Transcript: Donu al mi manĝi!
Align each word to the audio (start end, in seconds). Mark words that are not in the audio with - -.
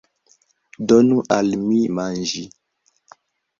Donu 0.91 1.19
al 1.37 1.53
mi 1.67 1.77
manĝi! 2.01 2.45